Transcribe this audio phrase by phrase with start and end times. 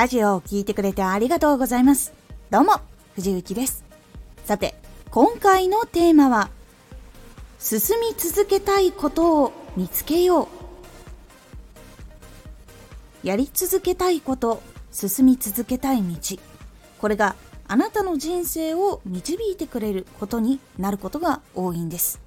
[0.00, 2.14] ラジオを聴いてくれてありがとうございます。
[2.48, 2.80] どうも、
[3.16, 3.84] 藤幸です。
[4.46, 4.74] さて、
[5.10, 6.48] 今回のテーマは、
[7.58, 10.48] 進み続けたいことを見つけよ
[13.24, 13.26] う。
[13.26, 16.38] やり続けたいこと、進み続けたい道。
[16.98, 17.36] これが
[17.68, 22.22] あなたの人生を導いてくれることになることが多いんです。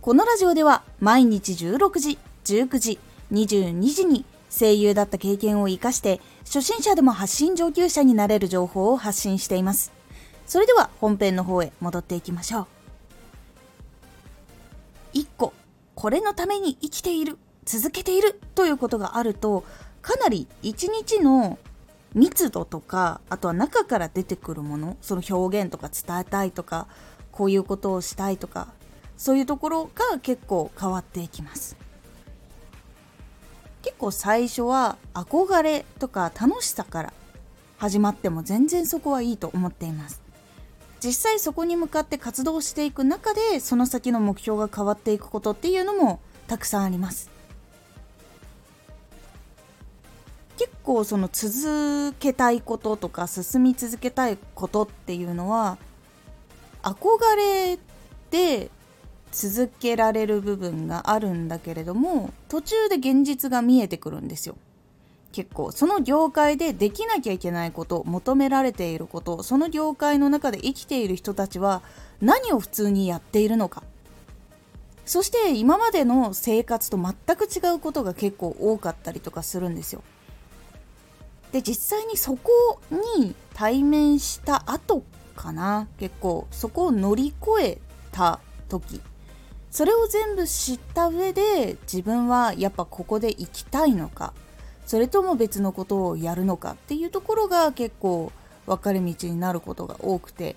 [0.00, 2.98] このラジオでは毎日16時、19時、
[3.30, 9.92] 22時に声優だった経験を活かして初心者でも発信上級者になれる情報を発信しています。
[10.46, 12.66] それでは本編の方へ戻っていきましょ
[15.14, 15.18] う。
[15.18, 15.52] 1個
[15.94, 19.64] これのために生きている続けているということがあると
[20.00, 21.58] かなり一日の
[22.14, 26.88] 密度とかあとは中から出てくるものその表現とか伝えたいとか
[27.30, 28.68] こういうことをしたいとか
[29.16, 31.76] そういうところが結構変わっていきます。
[33.82, 37.12] 結構最初は憧れとか楽しさから
[37.78, 40.22] 始まっても全然そこはいいと思っています。
[41.04, 47.28] 実際そこに向かって活動していく中でその先の目標が変わっていくことっていうのもたくさんあります。
[50.56, 55.76] 結構その続けたいこととか進み続けたいことっていうのは
[56.84, 57.78] 憧れ
[58.30, 58.70] で
[59.32, 64.56] 続けられる部分があるんだけれども途中で現実が見えてくるんですよ。
[65.32, 71.80] 結構その業界でできなきゃいけないこと求められていることその業界の中で生きている人たちは
[72.20, 73.82] 何を普通にやっているのか。
[75.04, 80.02] そして今までの生活と全く違うことが結構多かったりとかするんですよ。
[81.50, 82.80] で実際にそこ
[83.16, 85.02] に対面した後
[85.34, 85.88] かな。
[85.98, 87.78] 結構そこを乗り越え
[88.12, 88.38] た
[88.68, 89.00] 時。
[89.72, 94.34] それを全部知った上で自分はやっぱここで行きたいのか
[94.86, 98.30] それとも別のことをやるのかっていうところが結構
[98.66, 100.56] 分かれ道になることが多くて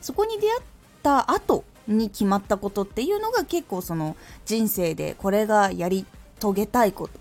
[0.00, 0.62] そこに出会っ
[1.02, 6.06] た後に決まったことっていうのが結構その人生でこれがやり
[6.38, 7.18] 遂げたいこと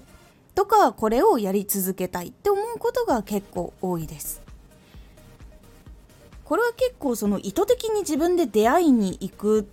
[0.54, 4.42] とかこれをやり続けたいって思うことが結構多いです。
[6.44, 9.68] これは結構その意図的に自分で出会いに行く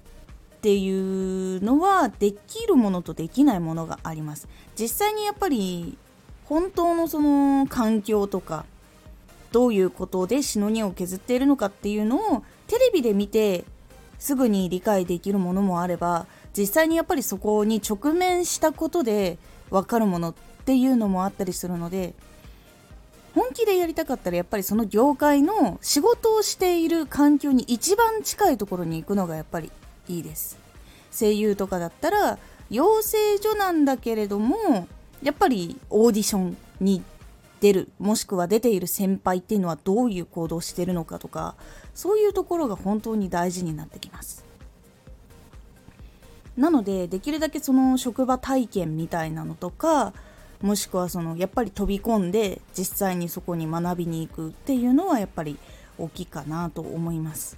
[0.58, 4.48] っていうのはできるものとできないものがあります。
[4.78, 5.96] 実際にやっぱり
[6.46, 8.66] 本当のその環境とか
[9.52, 13.64] どういうことでしのぎを削っているのかっていうのをテレビで見て
[14.18, 16.26] すぐに理解できるものもあれば
[16.56, 19.38] 実際にやっぱりそこに直面したことで
[19.70, 22.14] 分かるものっていうのもあったりするので
[23.34, 29.70] 本気でやりたかったらやっぱりその業界の仕事をしている環境に一番近いところに行くのがやっぱり
[30.08, 30.58] いいです。
[31.10, 32.38] 声優とかだったら
[32.70, 34.86] 養成所なんだけれども
[35.22, 37.02] やっぱりオーディションに
[37.60, 41.56] 出るもしくは出ている先輩っていうのはどういう行動をしてるのかとか
[41.94, 44.44] そういうところが本当に大事になってきます。
[46.56, 50.12] なのでできるだけその職場体験みたいなのとか
[50.60, 55.56] もしくはそのやっぱり飛び込んで実際にそこに学びに行くっていうのはやっぱり
[55.98, 57.56] 大きいかなと思います。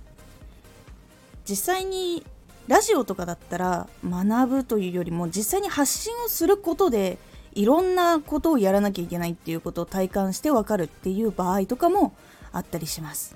[1.48, 2.24] 実際に
[2.70, 7.18] ラジオとかだったら学ぶというよりも実際に発信をすることで
[7.52, 12.14] いろんなことをやらなきゃいけないっていうことを体感してわかるっていう場合とかも
[12.52, 13.34] あったりします。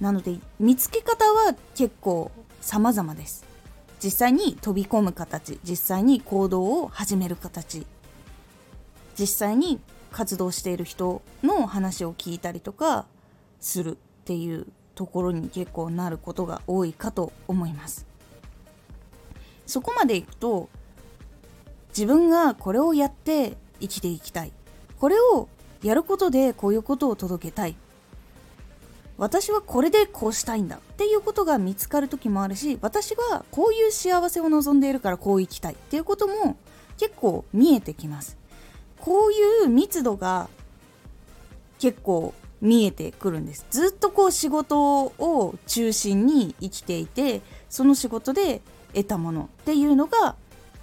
[0.00, 3.44] なので見つけ方は結構様々です。
[4.02, 7.86] 実際に飛び込む形実際に行動を始める形
[9.16, 9.78] 実際に
[10.10, 13.06] 活動している人の話を聞いたりとか
[13.60, 18.06] するっていうところに結構なることが多いかと思います。
[19.66, 20.68] そこまでいくと
[21.88, 24.52] 自分がこれをやって生きていきたい。
[24.98, 25.48] これを
[25.82, 27.76] やることでこういうことを届けたい。
[29.16, 30.76] 私はこれでこうしたいんだ。
[30.76, 35.74] っていうことが見つかる時もあるし私はこういう幸せを望んでいるからこう生きたい。
[35.74, 36.56] っていうことも
[36.98, 38.36] 結構見えてきます。
[38.98, 40.48] こういう密度が
[41.78, 43.66] 結構見えてくるんです。
[43.70, 48.62] ずっとこう仕事を中心に生きていてその仕事で
[48.94, 50.36] 得たものっていうのが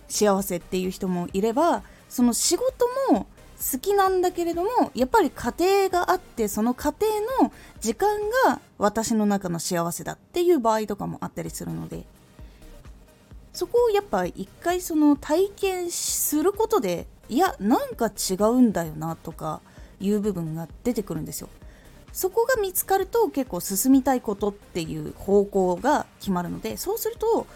[0.07, 3.27] 幸せっていう人もいればその仕事も
[3.61, 8.09] 好きなんだけれどもやっぱり家庭があってその家庭の時間
[8.45, 12.03] が私の中の幸せだっていう場合とかもあったりするので
[13.53, 19.61] そこをやっぱ一回その体験することでいやなんか違うんだよなとか
[19.99, 21.49] いう部分が出てくるんですよ。
[22.13, 27.47] そこが見つかると結構進みたいことっていう方向が決まるのでそうすると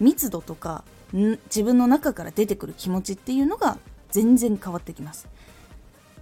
[0.00, 3.78] 密度とか自分の中から出てくる気持ちっていうのが
[4.10, 5.28] 全然変わってきます。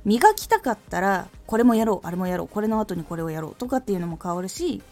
[0.04, 4.82] 磨きたかったらこれもやろうあれもやろうこれの後にこれをやろうとかっていうのも変わるし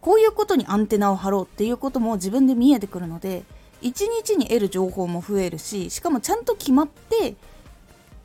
[0.00, 3.44] こういうことにアンテナを張ろうっていうことも自分で見えてくるので
[3.80, 7.36] 一日に得る情報も増えるししかもちゃんと決まって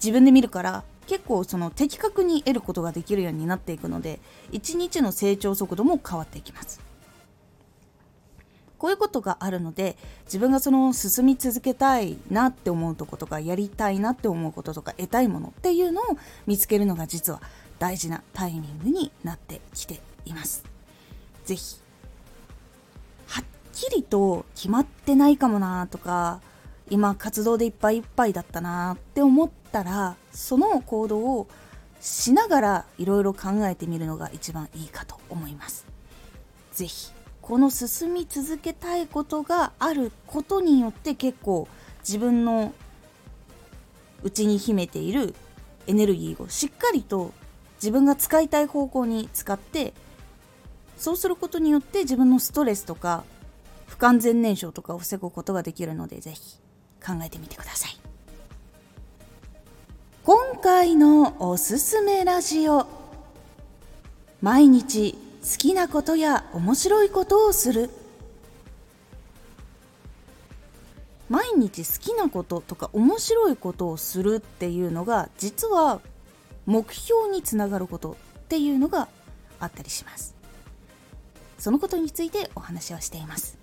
[0.04, 4.20] 自分で見るから結構その的確に得ることができるようになっていくので
[4.52, 6.80] 一日の成長速度も変わっていきます
[8.78, 16.06] こういうことがあるので自分がその進み続けたいなって思うとことかやりたいなって思うこととか得たいものっていうのを
[16.46, 17.42] 見つけるのが実は
[17.80, 20.64] 大事なタイミングになってきています。
[21.46, 21.78] ぜひ
[23.26, 26.40] はっきりと決まってないかもなとか
[26.90, 31.48] 今活動でいっぱいいっぱいだったなって思ったらその行動を
[32.00, 35.86] しながらいろいろ考えてみるのが一番いいかと思います。
[36.72, 41.68] ぜひこの進み続けたいことがあることによって結構
[42.08, 42.74] 自分の
[44.24, 45.34] 内に秘めている
[45.88, 47.34] エネルギーをしっかりと
[47.78, 49.94] 自分が使いたい方向に使って
[50.98, 53.24] そうすることによって自分のストレスとか
[53.88, 56.60] 不完全燃焼とかを防ぐことができるのでぜひ
[57.06, 57.98] 考えてみてください。
[60.24, 62.86] 今回のおすすめラジオ。
[64.42, 67.90] 毎日好きなことや面白いことをする。
[71.30, 76.02] 毎日好きなこととか面白いことをするっていうのが実は
[76.66, 79.08] 目標につながることっていうのが
[79.60, 80.36] あったりします。
[81.58, 83.58] そのことについてお話をしています。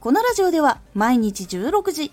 [0.00, 2.12] このラジオでは毎日16時